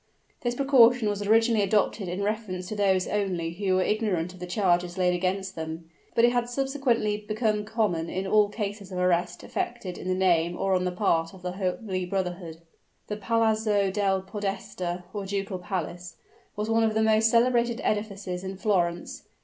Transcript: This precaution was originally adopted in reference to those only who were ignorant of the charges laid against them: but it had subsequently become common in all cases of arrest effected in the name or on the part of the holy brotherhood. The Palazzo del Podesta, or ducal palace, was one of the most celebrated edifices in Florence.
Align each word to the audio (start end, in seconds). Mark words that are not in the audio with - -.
This 0.41 0.55
precaution 0.55 1.07
was 1.07 1.21
originally 1.21 1.61
adopted 1.61 2.07
in 2.07 2.23
reference 2.23 2.67
to 2.69 2.75
those 2.75 3.07
only 3.07 3.53
who 3.53 3.75
were 3.75 3.83
ignorant 3.83 4.33
of 4.33 4.39
the 4.39 4.47
charges 4.47 4.97
laid 4.97 5.13
against 5.13 5.53
them: 5.55 5.91
but 6.15 6.25
it 6.25 6.31
had 6.31 6.49
subsequently 6.49 7.17
become 7.17 7.65
common 7.65 8.09
in 8.09 8.25
all 8.25 8.49
cases 8.49 8.91
of 8.91 8.97
arrest 8.97 9.43
effected 9.43 9.99
in 9.99 10.07
the 10.07 10.15
name 10.15 10.57
or 10.57 10.73
on 10.73 10.85
the 10.85 10.91
part 10.91 11.35
of 11.35 11.43
the 11.43 11.51
holy 11.51 12.03
brotherhood. 12.07 12.63
The 13.09 13.17
Palazzo 13.17 13.91
del 13.91 14.23
Podesta, 14.23 15.03
or 15.13 15.27
ducal 15.27 15.59
palace, 15.59 16.15
was 16.55 16.67
one 16.67 16.81
of 16.81 16.95
the 16.95 17.03
most 17.03 17.29
celebrated 17.29 17.79
edifices 17.83 18.43
in 18.43 18.57
Florence. 18.57 19.21